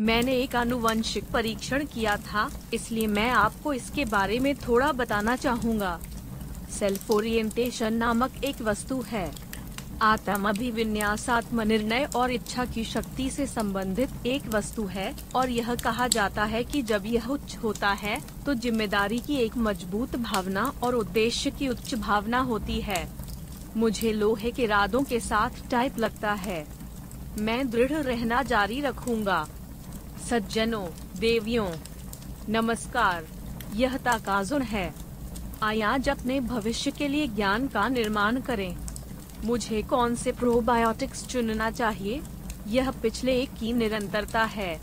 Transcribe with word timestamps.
मैंने 0.00 0.34
एक 0.34 0.54
आनुवंशिक 0.56 1.24
परीक्षण 1.32 1.84
किया 1.84 2.16
था, 2.18 2.48
इसलिए 2.74 3.06
मैं 3.06 3.28
आपको 3.30 3.72
इसके 3.72 4.04
बारे 4.04 4.38
में 4.38 4.54
थोड़ा 4.58 4.90
बताना 4.92 5.34
चाहूँगा। 5.36 5.98
सेल्फ 6.70 7.10
ओरिएंटेशन 7.10 7.94
नामक 7.94 8.44
एक 8.44 8.62
वस्तु 8.62 9.00
है। 9.08 9.30
आत्म 10.02 10.48
अभिविन्यास 10.48 11.28
आत्म 11.30 11.62
निर्णय 11.62 12.08
और 12.16 12.32
इच्छा 12.32 12.64
की 12.64 12.84
शक्ति 12.84 13.28
से 13.30 13.46
संबंधित 13.46 14.26
एक 14.26 14.48
वस्तु 14.48 14.84
है, 14.86 15.14
और 15.36 15.50
यह 15.50 15.74
कहा 15.74 16.08
जाता 16.08 16.44
है 16.44 16.64
कि 16.64 16.82
जब 16.84 17.06
यह 17.06 17.26
उच्च 17.28 17.56
होता 17.64 17.90
है 17.94 18.18
तो 18.46 18.54
ज़िम्मेदारी 18.56 19.18
की 19.18 19.36
एक 19.36 19.56
मज़बूत 19.58 20.16
भावना 20.18 20.72
और 20.82 20.94
उद्देश्य 20.94 21.50
की 21.50 21.68
उच्च 21.68 21.94
भावना 21.96 22.40
होती 22.46 22.80
है। 22.80 23.06
मुझे 23.76 24.12
लोहे 24.14 24.50
के 24.50 24.62
इरादों 24.62 25.02
के 25.04 25.20
साथ 25.20 25.70
टाइप 25.70 25.98
लगता 25.98 26.32
है। 26.40 26.66
मैं 27.38 27.70
दृढ़ 27.70 27.92
रहना 27.92 28.42
जारी 28.44 28.80
रखूँगा। 28.80 29.46
सज्जनों, 30.30 30.86
देवियों, 31.18 31.70
नमस्कार, 32.48 33.26
यह 33.76 33.96
ताकाजुन 33.96 34.62
है। 34.62 34.94
आज 35.62 36.08
अपने 36.08 36.40
भविष्य 36.40 36.90
के 36.90 37.08
लिए 37.08 37.26
ज्ञान 37.26 37.68
का 37.68 37.88
निर्माण 37.88 38.40
करें। 38.40 38.76
मुझे 39.44 39.82
कौन 39.82 40.14
से 40.14 40.32
प्रोबायोटिक्स 40.32 41.26
चुनना 41.26 41.70
चाहिए? 41.70 42.22
यह 42.68 42.90
पिछले 42.90 43.32
एक 43.32 43.50
की 43.60 43.72
निरंतरता 43.72 44.44
है। 44.44 44.80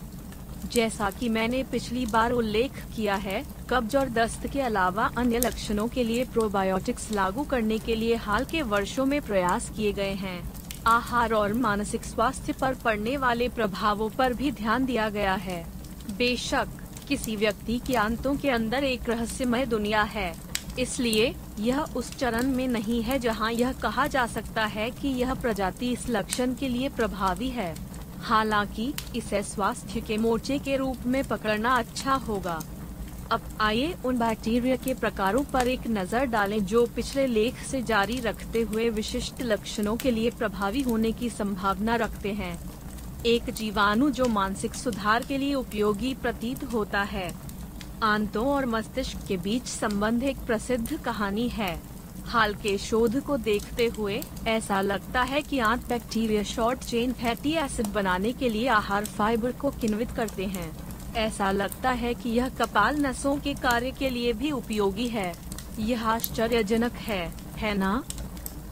जैसा 0.71 1.09
कि 1.09 1.29
मैंने 1.29 1.63
पिछली 1.63 2.05
बार 2.05 2.31
उल्लेख 2.31 2.71
किया 2.95 3.15
है, 3.15 3.45
कब्ज 3.69 3.95
और 3.95 4.09
दस्त 4.09 4.47
के 4.47 4.61
अलावा 4.61 5.11
अन्य 5.17 5.39
लक्षणों 5.39 5.87
के 5.87 6.03
लिए 6.03 6.25
प्रोबायोटिक्स 6.25 7.11
लागू 7.11 7.43
करने 7.43 7.77
के 7.77 7.95
लिए 7.95 8.15
हाल 8.15 8.45
के 8.45 8.61
वर्षों 8.61 9.05
में 9.05 9.21
प्रयास 9.21 9.69
किए 9.69 9.93
गए 9.93 10.13
हैं। 10.13 10.56
आहार 10.87 11.33
और 11.33 11.53
मानसिक 11.53 12.03
स्वास्थ्य 12.03 12.53
पर 12.53 12.73
पड़ने 12.73 13.17
वाले 13.17 13.49
प्रभावों 13.49 14.09
पर 14.09 14.33
भी 14.33 14.51
ध्यान 14.51 14.85
दिया 14.85 15.09
गया 15.09 15.33
है। 15.33 15.67
बेशक, 16.17 16.67
किसी 17.07 17.35
व्यक्ति 17.35 17.81
के 17.87 17.95
आंतों 17.95 18.35
के 18.35 18.49
अंदर 18.49 18.83
एक 18.83 19.09
रहस्यमय 19.09 19.65
दुनिया 19.65 20.03
है। 20.03 20.35
इसलिए, 20.79 21.35
यह 21.59 21.79
उस 21.81 22.17
चरण 22.17 22.47
में 22.47 22.67
नहीं 22.67 23.01
है 23.01 23.19
जहाँ 23.19 23.51
यह 23.51 23.71
कहा 23.71 24.07
जा 24.07 24.27
सकता 24.27 24.65
है 24.65 24.91
कि 24.91 25.07
यह 25.07 25.33
प्रजाति 25.33 25.91
इस 25.91 26.09
लक्षण 26.09 26.53
के 26.53 26.67
लिए 26.67 26.89
प्रभावी 26.89 27.49
है। 27.49 27.75
हालाँकि, 28.21 28.93
इसे 29.15 29.43
स्वास्थ्य 29.43 30.01
के 30.01 30.17
मोर्चे 30.17 30.59
के 30.59 30.77
रूप 30.77 30.97
में 31.05 31.23
पकड़ना 31.23 31.69
अच्छा 31.69 32.13
होगा। 32.13 32.63
अब 33.31 33.41
आइए 33.61 33.95
उन 34.05 34.17
बैक्टीरिया 34.17 34.75
के 34.75 34.93
प्रकारों 34.93 35.43
पर 35.43 35.67
एक 35.67 35.87
नज़र 35.87 36.25
डालें 36.25 36.59
जो 36.65 36.85
पिछले 36.95 37.25
लेख 37.27 37.57
से 37.61 37.81
जारी 37.81 38.19
रखते 38.19 38.61
हुए 38.61 38.89
विशिष्ट 38.89 39.41
लक्षणों 39.41 39.95
के 39.97 40.11
लिए 40.11 40.29
प्रभावी 40.29 40.81
होने 40.81 41.11
की 41.11 41.29
संभावना 41.29 41.95
रखते 41.95 42.31
हैं। 42.33 42.57
एक 43.25 43.49
जीवाणु 43.49 44.09
जो 44.09 44.25
मानसिक 44.27 44.75
सुधार 44.75 45.23
के 45.23 45.37
लिए 45.37 45.53
उपयोगी 45.53 46.13
प्रतीत 46.13 46.63
होता 46.63 47.01
है। 47.03 47.31
आंतों 48.03 48.45
और 48.47 48.65
मस्तिष्क 48.65 49.27
के 49.27 49.37
बीच 49.39 49.67
संबंध 49.67 50.23
एक 50.23 50.45
प्रसिद्ध 50.47 50.97
कहानी 50.97 51.47
है। 51.49 51.77
हाल 52.25 52.53
के 52.53 52.77
शोध 52.77 53.19
को 53.21 53.37
देखते 53.37 53.85
हुए 53.87 54.21
ऐसा 54.47 54.81
लगता 54.81 55.21
है 55.23 55.41
कि 55.41 55.59
आंत 55.65 55.87
bacteria 55.89 56.43
short 56.45 56.79
chain 56.79 57.13
fatty 57.13 57.53
acid 57.57 57.87
बनाने 57.93 58.33
के 58.33 58.49
लिए 58.49 58.67
आहार 58.71 59.05
फाइबर 59.05 59.51
को 59.51 59.71
किन्वित 59.71 60.11
करते 60.11 60.45
हैं। 60.47 60.71
ऐसा 61.15 61.51
लगता 61.51 61.89
है 61.89 62.13
कि 62.13 62.29
यह 62.29 62.49
कपाल 62.49 62.97
नसों 62.97 63.35
के 63.37 63.53
कार्य 63.53 63.91
के 63.91 64.09
लिए 64.09 64.33
भी 64.33 64.51
उपयोगी 64.51 65.07
है। 65.07 65.33
यह 65.79 66.07
आश्चर्यजनक 66.07 66.91
है 66.91 67.33
है 67.57 67.77
ना? 67.77 68.03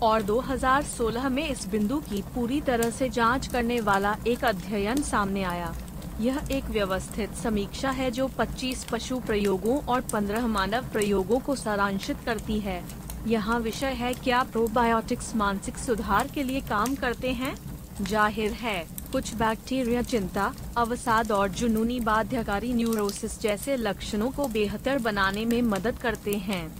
और 0.04 0.22
2016 0.22 1.30
में 1.30 1.50
इस 1.50 1.68
बिंदु 1.68 1.98
की 2.00 2.22
पूरी 2.22 2.62
तरह 2.62 2.90
से 2.90 3.10
जाँच 3.10 3.48
करने 3.48 3.80
वाला 3.80 4.16
एक 4.28 4.46
अध्ययन 4.46 5.02
सामने 5.02 5.44
आया। 5.44 5.76
यह 6.22 6.40
एक 6.52 6.66
व्यवस्थित 6.66 7.34
समीक्षा 7.34 7.90
है 7.90 8.12
जो 8.12 8.28
25 8.28 8.84
पशु 8.84 9.20
प्रयोगों 9.20 9.80
और 9.86 10.02
15 10.02 10.48
मानव 10.48 10.86
प्रयोगों 10.94 11.40
को 11.40 11.56
सारांशित 11.56 12.18
करती 12.26 12.60
है। 12.60 12.84
यहाँ 13.28 13.60
विषय 13.60 13.94
है 13.94 14.14
क्या 14.14 14.44
प्रोबायोटिक्स 14.44 15.36
मानसिक 15.36 15.78
सुधार 15.78 16.28
के 16.28 16.44
लिए 16.44 16.62
काम 16.62 16.96
करते 16.96 17.32
हैं? 17.32 17.56
ज़ाहिर 18.02 18.52
है 18.52 18.95
कुछ 19.16 19.34
बैक्टीरिया, 19.34 20.02
चिंता, 20.02 20.54
अवसाद 20.78 21.32
और 21.32 21.50
जुनूनी 21.50 22.00
बाध्यकारी 22.00 22.74
न्यूरोसिस 22.74 23.40
जैसे 23.42 23.76
लक्षणों 23.76 24.32
को 24.32 24.48
बेहतर 24.48 24.98
बनाने 25.00 25.46
में 25.46 25.62
मदद 25.62 25.98
करते 25.98 26.34
हैं। 26.34 26.76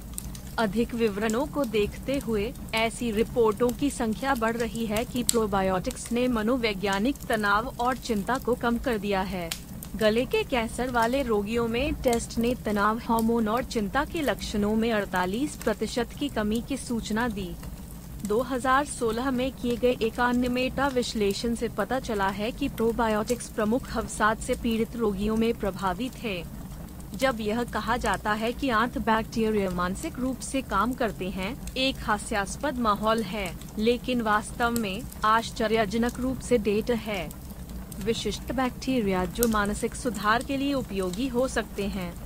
अधिक 0.58 0.94
विवरणों 0.94 1.46
को 1.46 1.64
देखते 1.66 2.18
हुए 2.18 2.54
ऐसी 2.74 3.12
रिपोर्टों 3.12 3.70
की 3.70 3.90
संख्या 3.90 4.36
बढ़ 4.36 4.58
रही 4.58 4.86
है 4.86 5.06
कि 5.06 5.24
प्रोबायोटिक्स 5.24 6.12
ने 6.12 6.28
मनोवैज्ञानिक 6.28 7.16
तनाव 7.30 7.74
और 7.80 7.98
चिंता 7.98 8.38
को 8.38 8.54
कम 8.54 8.78
कर 8.78 8.98
दिया 8.98 9.22
है। 9.22 9.50
गले 9.96 10.26
के 10.26 10.44
कैंसर 10.44 10.90
वाले 10.90 11.24
रोगियों 11.24 11.68
में 11.68 11.94
टेस्ट 11.94 12.38
ने 12.38 12.56
तनाव, 12.56 12.98
हार्मोन 12.98 13.48
और 13.48 13.64
चिंता 13.64 14.06
के 14.06 14.22
लक्षणों 14.22 14.76
में 14.76 14.92
48 14.92 15.56
प्रतिशत 15.56 16.10
की 16.20 16.30
कमी 16.30 16.64
की 16.70 16.78
सूचना 16.78 17.28
दी। 17.28 17.56
2016 18.28 19.32
में 19.32 19.52
किए 19.52 19.76
गए 19.76 19.98
एक 20.02 20.20
अन्य 20.20 20.48
मेटा 20.48 20.88
विश्लेषण 20.88 21.56
से 21.56 21.70
पता 21.70 22.00
चला 22.00 22.28
है 22.28 22.52
कि 22.52 22.70
प्रोबायोटिक्स 22.70 23.50
प्रमुख 23.50 23.98
अवसाद 23.98 24.38
से 24.38 24.54
पीड़ित 24.54 24.96
रोगियों 24.96 25.36
में 25.36 25.54
प्रभावी 25.54 26.10
थे। 26.24 26.44
जब 27.16 27.38
यह 27.42 27.64
कहा 27.64 27.98
जाता 27.98 28.34
है 28.34 28.54
कि 28.54 28.70
आंत 28.70 28.98
बैक्टीरिया 28.98 29.70
मानसिक 29.70 30.20
रूप 30.20 30.40
से 30.40 30.62
काम 30.62 30.94
करते 30.94 31.30
हैं, 31.30 31.76
एक 31.78 31.96
हास्यास्पद 32.00 32.78
माहौल 32.78 33.24
है, 33.24 33.60
लेकिन 33.78 34.22
वास्तव 34.22 34.72
में 34.72 35.02
आश्चर्यजनक 35.26 36.20
रूप 36.20 36.40
से 36.40 36.58
डेट 36.58 36.92
है। 36.92 37.30
विशिष्ट 38.06 38.52
बैक्टीरिया 38.52 39.26
जो 39.26 39.48
मानसिक 39.48 39.96
सुधार 39.96 40.44
के 40.44 40.58
लिए 40.58 40.74
उपयोगी 40.74 41.28
हो 41.28 41.48
सकते 41.48 41.88
हैं। 41.88 42.25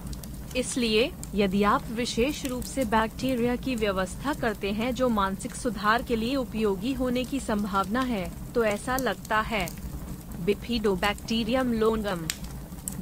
इसलिए 0.58 1.12
यदि 1.36 1.62
आप 1.64 1.84
विशेष 1.96 2.46
रूप 2.46 2.64
से 2.64 2.84
बैक्टीरिया 2.86 3.56
की 3.56 3.76
व्यवस्था 3.76 4.34
करते 4.34 4.72
हैं 4.72 4.94
जो 4.96 5.10
मानसिक 5.10 5.56
सुधार 5.56 6.04
के 6.04 6.16
लिए 6.16 6.36
उपयोगी 6.36 6.94
होने 6.94 7.24
की 7.24 7.40
संभावना 7.40 8.02
है 8.02 8.30
तो 8.56 8.64
ऐसा 8.66 8.96
लगता 8.98 9.40
है। 9.42 9.68
Bifidobacterium 10.96 11.74
longum 11.74 12.26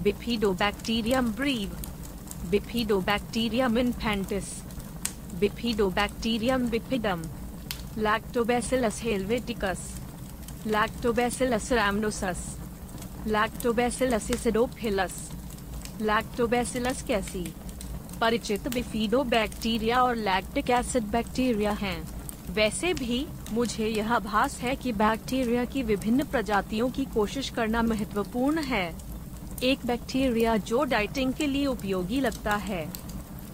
Bifidobacterium 0.53 1.31
breve 1.33 1.77
Bifidobacterium 3.01 3.77
infantis 3.77 4.53
Bifidobacterium 5.91 6.67
bifidum 6.69 7.23
Lactobacillus 7.99 9.01
helveticus 9.03 9.87
Lactobacillus 10.67 11.71
rhamnosus 11.71 12.45
Lactobacillus 13.27 14.29
acidophilus 14.31 15.15
acidophilus, 16.03 17.01
कैसी? 17.01 17.53
परिचित 18.21 18.67
बिफीडो 18.67 19.23
बैक्टीरिया 19.23 20.03
और 20.03 20.15
लैक्टिक 20.15 20.69
एसिड 20.69 21.03
बैक्टीरिया 21.03 21.71
हैं। 21.71 22.09
वैसे 22.53 22.93
भी 22.93 23.27
मुझे 23.51 23.87
यह 23.87 24.13
आभास 24.13 24.59
है 24.59 24.75
कि 24.75 24.91
बैक्टीरिया 24.91 25.65
की 25.65 25.83
विभिन्न 25.83 26.23
प्रजातियों 26.23 26.89
की 26.89 27.05
कोशिश 27.05 27.49
करना 27.49 27.81
महत्वपूर्ण 27.81 28.61
है। 28.61 28.95
एक 29.63 29.79
बैक्टीरिया 29.85 30.57
जो 30.57 30.83
डाइटिंग 30.83 31.33
के 31.33 31.47
लिए 31.47 31.65
उपयोगी 31.65 32.19
लगता 32.19 32.55
है। 32.55 32.93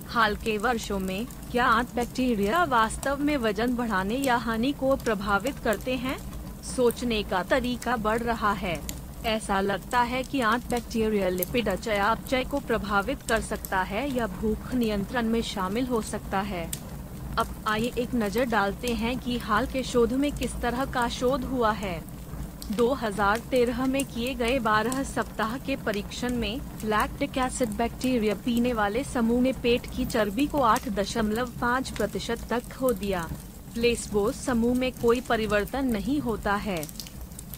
हाल 0.07 0.35
के 0.35 0.57
वर्षों 0.57 0.99
में 0.99 1.27
क्या 1.51 1.65
आंत 1.65 1.95
बैक्टीरिया 1.95 2.63
वास्तव 2.63 3.17
में 3.19 3.37
वज़न 3.37 3.75
बढ़ाने 3.75 4.15
या 4.15 4.35
हानि 4.35 4.71
को 4.71 4.95
प्रभावित 4.95 5.59
करते 5.59 5.95
हैं? 5.95 6.33
सोचने 6.75 7.23
का 7.23 7.43
तरीका 7.43 7.95
बढ़ 7.95 8.19
रहा 8.19 8.53
है। 8.53 8.92
ऐसा 9.25 9.59
लगता 9.61 9.99
है 10.01 10.21
कि 10.23 10.39
आंत 10.41 10.69
बैक्टीरियल 10.69 11.33
लिपिड 11.33 11.69
चयापचय 11.75 12.43
को 12.43 12.59
प्रभावित 12.59 13.21
कर 13.29 13.41
सकता 13.41 13.81
है 13.81 14.07
या 14.15 14.27
भूख 14.29 14.73
नियंत्रण 14.73 15.27
में 15.27 15.41
शामिल 15.41 15.85
हो 15.85 16.01
सकता 16.01 16.39
है। 16.41 16.65
अब 17.39 17.53
आइए 17.67 17.91
एक 17.97 18.15
नज़र 18.15 18.45
डालते 18.45 18.93
हैं 18.93 19.17
कि 19.19 19.37
हाल 19.37 19.65
के 19.65 19.83
शोध 19.83 20.13
में 20.13 20.31
किस 20.31 20.55
तरह 20.55 20.85
का 20.85 21.07
शोध 21.09 21.43
हुआ 21.43 21.71
है। 21.71 22.01
2013 22.71 23.85
में 23.87 24.03
किए 24.05 24.33
गए 24.33 24.59
12 24.59 25.03
सप्ताह 25.03 25.57
के 25.57 25.75
परीक्षण 25.75 26.35
में 26.35 26.59
लैक्टिक 26.85 27.37
एसिड 27.37 27.69
बैक्टीरिया 27.69 28.35
पीने 28.45 28.73
वाले 28.73 29.03
समूह 29.03 29.41
ने 29.41 29.53
पेट 29.53 29.85
की 29.95 30.05
चर्बी 30.05 30.45
को 30.47 30.59
8.5 30.65 31.91
प्रतिशत 31.91 32.47
तक 32.49 32.71
खो 32.73 32.91
दिया। 32.95 33.27
प्लेसबोस 33.73 34.43
समूह 34.45 34.75
में 34.75 34.91
कोई 34.91 35.21
परिवर्तन 35.21 35.87
नहीं 35.87 36.19
होता 36.19 36.53
है। 36.55 37.02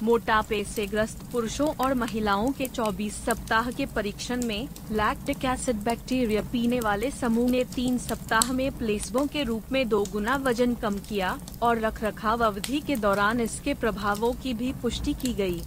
मोटापे 0.03 0.63
से 0.63 0.85
ग्रस्त 0.87 1.23
पुरुषों 1.31 1.67
और 1.75 1.93
महिलाओं 1.93 2.51
के 2.51 2.67
24 2.67 3.13
सप्ताह 3.25 3.69
के 3.71 3.85
परीक्षण 3.85 4.45
में 4.45 4.67
लैक्टिक 4.91 5.45
एसिड 5.45 5.75
बैक्टीरिया 5.83 6.41
पीने 6.51 6.79
वाले 6.79 7.11
समूह 7.11 7.49
ने 7.49 7.63
तीन 7.75 7.97
सप्ताह 7.97 8.51
में 8.53 8.71
प्लेसबो 8.77 9.25
के 9.25 9.43
रूप 9.43 9.71
में 9.71 9.87
दो 9.89 10.03
गुना 10.11 10.35
वज़न 10.45 10.73
कम 10.73 10.97
किया 11.09 11.37
और 11.61 11.79
रख 11.79 12.03
रखाव 12.03 12.43
अवधि 12.45 12.79
के 12.87 12.95
दौरान 12.95 13.39
इसके 13.41 13.73
प्रभावों 13.73 14.33
की 14.33 14.53
भी 14.53 14.73
पुष्टि 14.81 15.13
की 15.13 15.33
गई। 15.33 15.61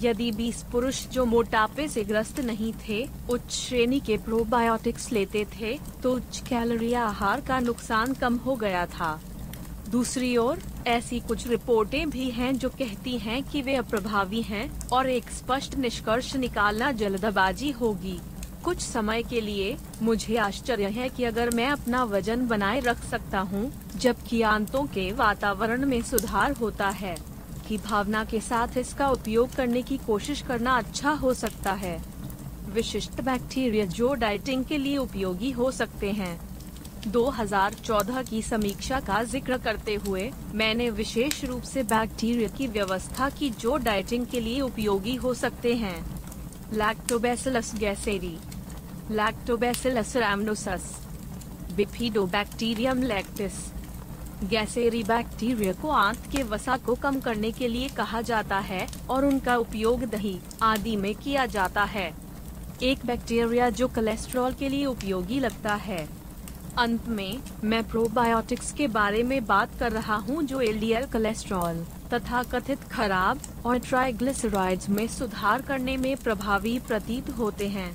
यदि 0.00 0.30
20 0.32 0.62
पुरुष 0.72 1.06
जो 1.08 1.24
मोटापे 1.24 1.86
से 1.88 2.04
ग्रस्त 2.04 2.40
नहीं 2.40 2.72
थे, 2.82 3.06
उच्च 3.30 3.50
श्रेणी 3.52 4.00
के 4.00 4.16
प्रोबायोटिक्स 4.16 5.10
लेते 5.12 5.44
थे 5.54 5.78
तो 6.02 6.12
उच्च 6.14 6.42
कैलोरी 6.48 6.92
आहार 6.94 7.40
का 7.40 7.58
नुकसान 7.60 8.12
कम 8.14 8.36
हो 8.36 8.54
गया 8.56 8.84
था 8.88 9.18
दूसरी 9.90 10.36
ओर, 10.36 10.58
ऐसी 10.86 11.18
कुछ 11.20 11.46
रिपोर्टें 11.48 12.10
भी 12.10 12.30
हैं 12.30 12.52
जो 12.58 12.68
कहती 12.68 13.18
हैं 13.18 13.42
कि 13.42 13.62
वे 13.62 13.74
अप्रभावी 13.74 14.42
हैं 14.42 14.88
और 14.88 15.08
एक 15.10 15.30
स्पष्ट 15.30 15.74
निष्कर्ष 15.74 16.34
निकालना 16.36 16.90
जल्दबाजी 16.92 17.70
होगी। 17.70 18.18
कुछ 18.64 18.80
समय 18.80 19.22
के 19.22 19.40
लिए 19.40 19.76
मुझे 20.02 20.36
आश्चर्य 20.36 20.88
है 20.88 21.08
कि 21.08 21.24
अगर 21.24 21.50
मैं 21.50 21.68
अपना 21.68 22.02
वज़न 22.04 22.46
बनाए 22.46 22.80
रख 22.80 23.04
सकता 23.04 23.38
हूँ, 23.38 23.72
जबकि 23.96 24.42
आंतों 24.42 24.84
के 24.86 25.12
वातावरण 25.12 25.86
में 25.86 26.02
सुधार 26.02 26.52
होता 26.52 26.88
है, 26.88 27.16
की 27.68 27.78
भावना 27.78 28.24
के 28.24 28.40
साथ 28.40 28.76
इसका 28.78 29.08
उपयोग 29.08 29.54
करने 29.54 29.82
की 29.82 29.96
कोशिश 29.96 30.42
करना 30.42 30.76
अच्छा 30.76 31.10
हो 31.10 31.34
सकता 31.34 31.72
है। 31.72 32.00
विशिष्ट 32.72 33.20
बैक्टीरिया 33.20 33.84
जो 33.84 34.14
डाइटिंग 34.14 34.64
के 34.64 34.78
लिए 34.78 34.96
उपयोगी 34.96 35.50
हो 35.50 35.70
सकते 35.70 36.10
हैं। 36.12 36.47
2014 37.08 38.22
की 38.22 38.42
समीक्षा 38.42 39.00
का 39.00 39.22
ज़िक्र 39.24 39.58
करते 39.58 39.94
हुए, 39.96 40.30
मैंने 40.54 40.88
विशेष 40.90 41.44
रूप 41.44 41.62
से 41.62 41.82
बैक्टीरिया 41.84 42.48
की 42.48 42.66
व्यवस्था 42.66 43.28
की 43.30 43.50
जो 43.50 43.76
डाइटिंग 43.76 44.26
के 44.26 44.40
लिए 44.40 44.60
उपयोगी 44.60 45.14
हो 45.16 45.32
सकते 45.34 45.74
हैं। 45.76 45.98
Lactobacillus 46.74 47.74
gasseri 47.74 48.36
Lactobacillus 49.10 50.16
rhamnosus 50.16 50.94
Bifidobacterium 51.76 53.02
lactis 53.02 53.52
gasseri 54.44 55.02
bacteria 55.04 55.72
को 55.72 55.90
आंत 55.90 56.26
के 56.32 56.42
वसा 56.42 56.76
को 56.76 56.94
कम 56.94 57.20
करने 57.20 57.50
के 57.52 57.68
लिए 57.68 57.88
कहा 57.88 58.20
जाता 58.22 58.58
है 58.58 58.86
और 59.10 59.24
उनका 59.24 59.56
उपयोग 59.56 60.04
दही 60.06 60.38
आदि 60.62 60.96
में 60.96 61.14
किया 61.14 61.46
जाता 61.46 61.84
है। 61.86 62.12
एक 62.82 63.06
बैक्टीरिया 63.06 63.70
जो 63.70 63.88
कोलेस्ट्रॉल 63.88 64.52
के 64.54 64.68
लिए 64.68 64.84
उपयोगी 64.86 65.40
लगता 65.40 65.74
है। 65.74 66.06
अंत 66.78 67.06
में, 67.08 67.38
मैं 67.64 67.82
प्रोबायोटिक्स 67.88 68.72
के 68.72 68.86
बारे 68.88 69.22
में 69.22 69.46
बात 69.46 69.70
कर 69.78 69.92
रहा 69.92 70.16
हूँ 70.16 70.42
जो 70.42 70.60
एलडीएल 70.60 71.04
कोलेस्ट्रॉल 71.04 71.76
तथा 72.14 72.42
कथित 72.42 72.82
खराब 72.82 73.40
और 73.66 73.78
ट्राइग्लिसराइड्स 73.78 74.88
में 74.88 75.06
सुधार 75.08 75.62
करने 75.62 75.96
में 75.96 76.16
प्रभावी 76.16 76.78
प्रतीत 76.78 77.30
होते 77.30 77.68
हैं। 77.68 77.90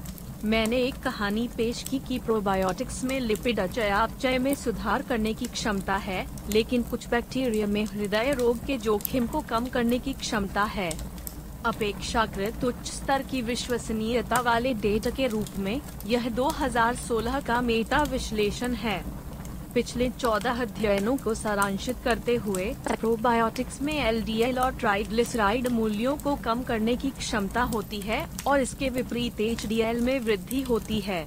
मैंने 0.45 0.77
एक 0.77 0.95
कहानी 0.95 1.47
पेश 1.57 1.83
की 1.83 2.00
कि 2.00 2.19
प्रोबायोटिक्स 2.19 3.03
में 3.03 3.19
लिपिड 3.19 3.59
अचयापचय 3.59 4.38
में 4.38 4.53
सुधार 4.56 5.01
करने 5.01 5.33
की 5.33 5.45
क्षमता 5.45 5.95
है, 5.95 6.25
लेकिन 6.50 6.83
कुछ 6.83 7.07
बैक्टीरिया 7.09 7.68
में 7.68 7.83
हृदय 7.85 8.35
रोग 8.39 8.65
के 8.65 8.77
जोखिम 8.80 9.27
को 9.27 9.41
कम 9.50 9.65
करने 9.65 10.00
की 10.00 10.13
क्षमता 10.13 10.63
है। 10.63 10.91
अपेक्षाकृत 11.65 12.63
उच्च 12.63 12.88
स्तर 12.88 13.21
की 13.21 13.42
विश्वसनीयता 13.42 14.39
वाले 14.42 14.74
डेटा 14.74 15.10
के 15.10 15.27
रूप 15.27 15.57
में, 15.60 15.81
यह 16.07 16.30
2016 16.30 17.39
का 17.39 17.62
मेटा 17.62 18.04
विश्लेषण 18.04 18.74
है। 18.74 19.04
पिछले 19.74 20.10
14 20.10 20.62
अध्ययनों 20.62 21.15
को 21.18 21.33
सारांशित 21.33 21.98
करते 22.04 22.36
हुए 22.36 22.65
प्रोबायोटिक्स 22.89 23.81
में 23.81 23.94
एलडीएल 23.94 24.60
और 24.60 24.75
ट्राइग्लिसराइड 24.75 25.68
मूल्यों 25.68 26.15
को 26.18 26.36
कम 26.36 26.63
करने 26.63 26.95
की 26.95 27.10
क्षमता 27.10 27.62
होती 27.63 28.00
है, 28.01 28.27
और 28.48 28.62
इसके 28.62 28.89
विपरीत 28.89 29.42
एच 29.42 29.66
में 30.01 30.19
वृद्धि 30.19 30.62
होती 30.62 31.00
है। 31.00 31.25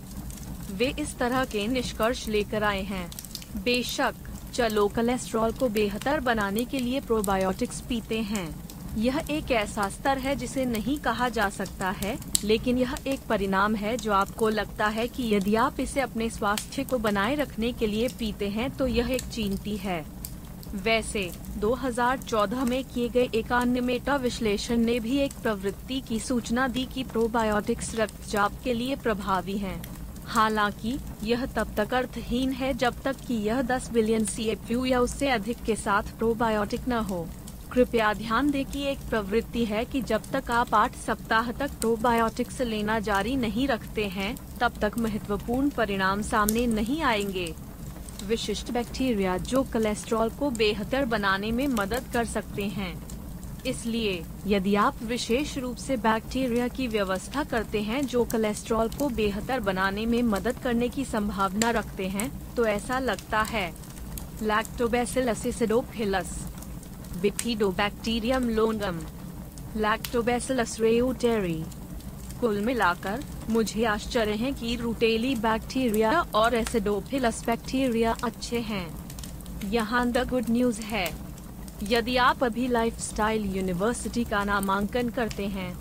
वे 0.73 0.93
इस 0.99 1.17
तरह 1.19 1.45
के 1.45 1.67
निष्कर्ष 1.67 2.29
लेकर 2.29 2.65
आए 2.65 2.83
हैं। 2.83 3.11
बेशक, 3.57 4.15
चलो 4.55 4.89
कोलेस्ट्रॉल 4.89 5.53
को 5.53 5.69
बेहतर 5.69 6.21
बनाने 6.21 6.65
के 6.65 6.79
लिए 6.79 7.01
प्रोबायोटिक्स 7.01 7.81
पीते 7.81 8.19
हैं। 8.21 8.66
यह 8.99 9.23
एक 9.31 9.51
ऐसा 9.51 9.89
स्तर 9.89 10.19
है 10.19 10.37
जिसे 10.37 10.65
नहीं 10.65 10.99
कहा 10.99 11.29
जा 11.29 11.49
सकता 11.49 11.91
है, 11.91 12.19
लेकिन 12.45 12.79
यह 12.79 12.95
एक 13.07 13.21
परिणाम 13.29 13.75
है 13.75 13.97
जो 13.97 14.13
आपको 14.13 14.49
लगता 14.49 14.87
है 14.87 15.09
कि 15.09 15.35
यदि 15.35 15.55
आप 15.55 15.81
इसे 15.81 16.01
अपने 16.01 16.29
स्वास्थ्य 16.31 16.85
को 16.85 16.99
बनाए 16.99 17.35
रखने 17.35 17.73
के 17.73 17.87
लिए 17.87 18.09
पीते 18.09 18.49
हैं 18.49 18.71
तो 18.77 18.87
यह 18.87 19.11
एक 19.11 19.23
चिंती 19.23 19.77
है 19.77 20.05
वैसे 20.75 21.31
2014 21.61 22.65
में 22.65 22.85
किए 22.85 23.09
गए 23.09 23.29
एक 23.35 23.53
अन्य 23.53 23.81
मेटा 23.81 24.17
विश्लेषण 24.17 24.77
ने 24.77 25.01
भी 25.01 25.19
एक 25.19 25.33
प्रवृत्ति 25.43 26.01
की 26.01 26.21
सूचना 26.21 26.69
दी 26.69 26.85
कि 26.85 27.05
प्रोबायोटिक्स 27.05 27.95
रक्तचाप 27.95 28.53
के 28.65 28.75
लिए 28.75 28.97
प्रभावी 28.97 29.59
हैं। 29.59 29.83
हालाँकि, 30.27 30.99
यह 31.23 31.47
तब 31.47 31.75
तक 31.77 31.95
अर्थहीन 31.95 32.53
है 32.53 32.75
जब 32.75 33.01
तक 33.03 33.17
कि 33.17 33.35
यह 33.35 33.63
10 33.63 33.91
बिलियन 33.93 34.25
सी 34.25 34.93
या 34.93 35.01
उससे 35.01 35.29
अधिक 35.29 35.63
के 35.67 35.77
साथ 35.77 36.03
प्रोबायोटिक 36.03 36.89
न 36.89 36.93
हो 36.93 37.27
कृपया 37.77 38.13
ध्यान 38.15 38.51
दें 38.51 38.65
कि 38.65 38.83
एक 38.83 38.99
प्रवृत्ति 39.11 39.65
है 39.65 39.85
कि 39.85 40.01
जब 40.01 40.23
तक 40.33 40.51
आप 40.51 40.75
आठ 40.75 40.95
सप्ताह 40.97 41.51
तक 41.53 41.71
प्रोबायोटिक्स 41.71 42.61
लेना 42.61 42.99
जारी 42.99 43.35
नहीं 43.37 43.67
रखते 43.69 44.05
हैं, 44.07 44.37
तब 44.61 44.79
तक 44.83 44.93
महत्वपूर्ण 44.99 45.69
परिणाम 45.71 46.23
सामने 46.23 46.67
नहीं 46.67 47.03
आएँगे। 47.03 47.55
विशिष्ट 48.25 48.71
बैक्टीरिया 48.71 49.37
जो 49.37 49.63
कोलेस्ट्रॉल 49.63 50.31
को 50.31 50.51
बेहतर 50.51 51.05
बनाने 51.05 51.53
में 51.53 51.67
मदद 51.67 52.09
कर 52.13 52.25
सकते 52.25 52.67
हैं। 52.69 52.93
इसलिए, 53.67 54.23
यदि 54.47 54.75
आप 54.77 55.03
विशेष 55.03 55.57
रूप 55.59 55.77
से 55.77 55.97
बैक्टीरिया 55.99 56.69
की 56.69 56.89
व्यवस्था 56.89 57.45
करते 57.45 57.83
हैं 57.83 58.05
जो 58.07 58.25
कोलेस्ट्रॉल 58.25 58.89
को 58.89 59.09
बेहतर 59.13 59.61
बनाने 59.61 60.07
में 60.07 60.23
मदद 60.23 60.63
करने 60.65 60.89
की 60.89 61.05
संभावना 61.05 61.71
रखते 61.73 62.09
हैं 62.09 62.31
तो 62.55 62.67
ऐसा 62.67 62.99
लगता 62.99 63.43
है। 63.45 63.71
Lactobacillus 64.43 65.47
acidophilus 65.47 66.39
Bifidobacterium 67.23 68.49
longum 68.49 68.99
Lactobacillus 69.77 70.81
reuteri 70.81 71.63
कुल 72.41 72.61
मिलाकर, 72.61 73.23
मुझे 73.51 73.85
आश्चर्य 73.85 74.33
है 74.33 74.53
कि 74.53 74.75
रूटेली 74.77 75.35
बैक्टीरिया 75.35 76.21
और 76.35 76.55
एसिडोफिलस 76.55 77.45
बैक्टीरिया 77.47 78.17
अच्छे 78.25 78.61
हैं। 78.61 78.87
यहाँ 79.71 80.07
द 80.13 80.27
गुड 80.29 80.51
न्यूज़ 80.51 80.81
है। 80.81 81.09
यदि 81.83 82.17
आप 82.17 82.45
अभी 82.45 82.67
लाइफस्टाइल 82.69 83.45
यूनिवर्सिटी 83.57 84.25
का 84.25 84.45
नामांकन 84.45 85.09
करते 85.11 85.47
हैं 85.47 85.79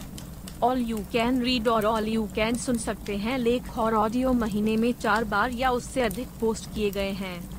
ऑल 0.64 0.80
यू 0.80 0.98
कैन 1.12 1.42
रीड 1.42 1.68
और 1.68 1.86
ऑल 1.86 2.08
यू 2.08 2.28
कैन 2.36 2.56
सुन 2.56 2.78
सकते 2.78 3.16
हैं 3.18 3.38
लेख 3.38 3.78
और 3.78 3.96
ऑडियो 3.96 4.34
महीने 4.34 4.78
में 4.78 4.92
चार 4.94 5.24
बार 5.24 5.52
या 5.52 5.72
उससे 5.72 6.02
अधिक 6.02 6.28
पोस्ट 6.42 6.74
किए 6.76 6.90
गए 6.92 7.12
हैं। 7.12 7.55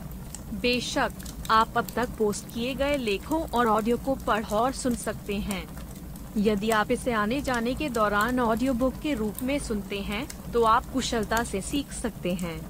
बेशक, 0.55 1.13
आप 1.51 1.79
अब 1.79 1.87
तक 1.97 2.09
पोस्ट 2.09 2.55
किए 2.55 2.75
गए 2.75 2.97
लेखों 2.97 3.41
और 3.49 3.67
ऑडियो 3.67 3.97
को 3.97 4.15
पढ़ 4.15 4.45
और 4.45 4.73
सुन 4.73 4.95
सकते 4.95 5.37
हैं। 5.37 5.67
यदि 6.37 6.71
आप 6.71 6.91
इसे 6.91 7.13
आने 7.13 7.41
जाने 7.41 7.75
के 7.75 7.89
दौरान 7.89 8.41
ऑडियो 8.41 8.73
बुक 8.73 8.95
के 9.03 9.15
रूप 9.15 9.43
में 9.43 9.59
सुनते 9.59 10.01
हैं 10.01 10.27
तो 10.53 10.63
आप 10.63 10.87
कुशलता 10.87 11.43
से 11.45 11.61
सीख 11.61 11.93
सकते 11.93 12.35
हैं। 12.35 12.61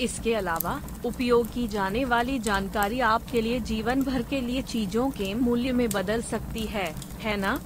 इसके 0.00 0.34
अलावा, 0.34 0.80
उपयोग 1.06 1.52
की 1.52 1.66
जाने 1.68 2.04
वाली 2.04 2.38
जानकारी 2.38 3.00
आपके 3.00 3.40
लिए 3.40 3.60
जीवन 3.60 4.02
भर 4.02 4.22
के 4.22 4.40
लिए 4.40 4.62
चीज़ों 4.62 5.08
के 5.10 5.32
मूल्य 5.34 5.72
में 5.72 5.88
बदल 5.88 6.22
सकती 6.22 6.66
है 6.66 6.94
है 7.20 7.36
ना? 7.36 7.58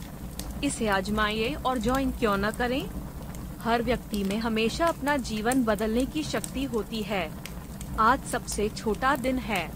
इसे 0.65 0.89
आजमाइए 0.89 1.55
और 1.55 1.79
ज्वाइन 1.79 2.11
क्यों 2.11 2.37
न 2.37 2.51
करें? 2.51 2.85
हर 3.61 3.83
व्यक्ति 3.83 4.25
में 4.25 4.37
हमेशा 4.39 4.87
अपना 4.87 5.17
जीवन 5.17 5.65
बदलने 5.65 6.05
की 6.07 6.23
शक्ति 6.23 6.65
होती 6.65 7.03
है। 7.03 7.40
आज 8.01 8.23
सबसे 8.25 8.69
छोटा 8.69 9.17
दिन 9.17 9.39
है। 9.39 9.71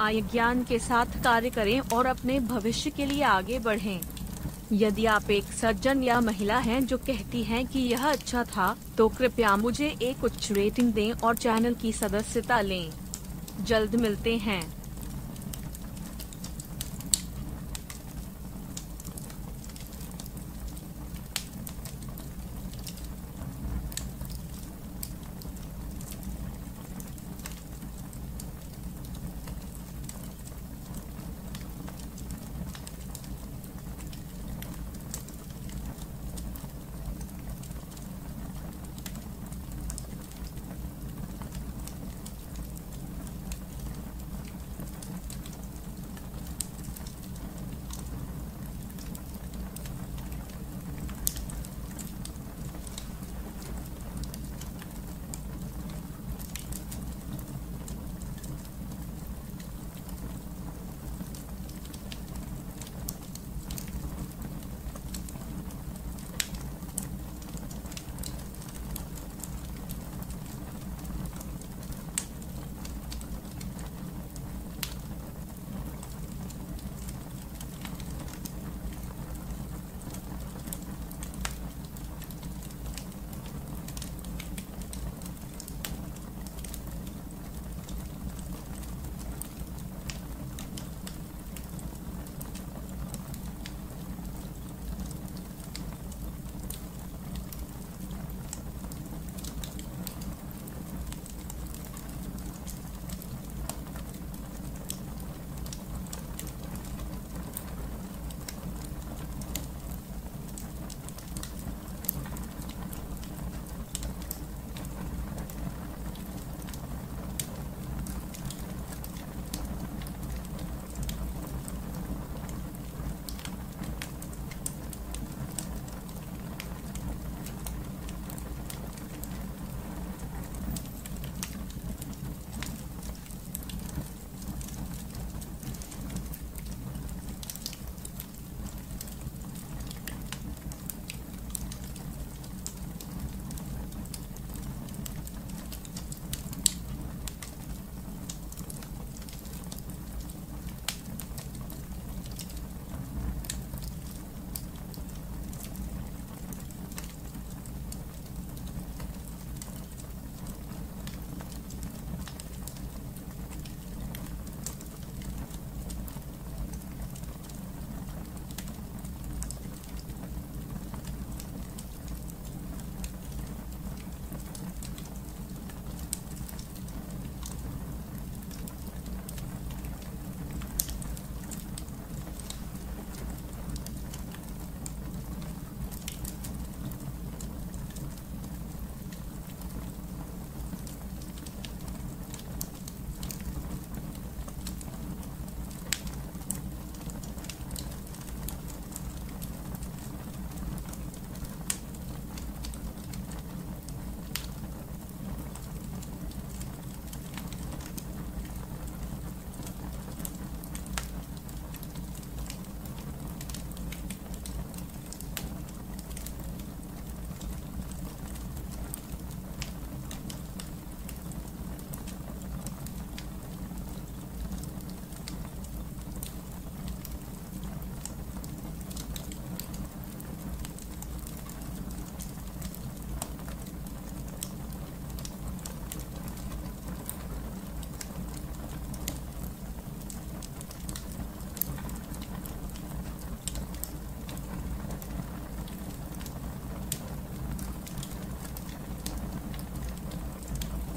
आय 0.00 0.20
ज्ञान 0.20 0.62
के 0.64 0.78
साथ 0.78 1.06
कार्य 1.24 1.50
करें 1.50 1.80
और 1.80 2.06
अपने 2.06 2.40
भविष्य 2.40 2.90
के 2.90 3.06
लिए 3.06 3.22
आगे 3.22 3.58
बढ़ें। 3.58 4.00
यदि 4.72 5.06
आप 5.06 5.30
एक 5.30 5.52
सज्जन 5.52 6.02
या 6.02 6.20
महिला 6.20 6.58
हैं 6.58 6.84
जो 6.86 6.98
कहती 6.98 7.42
हैं 7.42 7.66
कि 7.66 7.78
यह 7.78 8.06
अच्छा 8.06 8.44
था 8.44 8.76
तो 8.98 9.08
कृपया 9.08 9.56
मुझे 9.56 9.96
एक 10.02 10.24
उच्च 10.24 10.52
रेटिंग 10.52 10.92
दें 10.92 11.12
और 11.12 11.36
चैनल 11.36 11.74
की 11.74 11.92
सदस्यता 11.92 12.60
लें। 12.60 12.92
जल्द 13.60 13.96
मिलते 13.96 14.36
हैं। 14.36 14.81